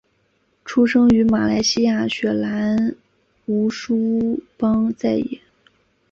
[0.65, 2.95] 出生于马来西亚雪兰
[3.45, 5.39] 莪梳邦再也。